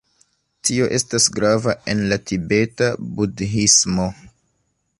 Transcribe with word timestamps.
Tio 0.67 0.87
estas 0.97 1.27
grava 1.35 1.75
en 1.93 2.01
la 2.13 2.19
Tibeta 2.31 2.89
Budhismo. 3.19 4.09